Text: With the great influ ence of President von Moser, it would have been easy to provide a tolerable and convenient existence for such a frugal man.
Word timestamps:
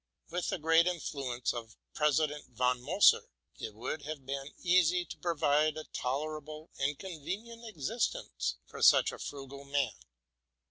With 0.31 0.49
the 0.49 0.57
great 0.57 0.87
influ 0.87 1.35
ence 1.37 1.53
of 1.53 1.77
President 1.93 2.45
von 2.49 2.81
Moser, 2.81 3.27
it 3.59 3.75
would 3.75 4.01
have 4.01 4.25
been 4.25 4.51
easy 4.63 5.05
to 5.05 5.17
provide 5.19 5.77
a 5.77 5.83
tolerable 5.93 6.71
and 6.79 6.97
convenient 6.97 7.63
existence 7.67 8.55
for 8.65 8.81
such 8.81 9.11
a 9.11 9.19
frugal 9.19 9.63
man. 9.63 9.91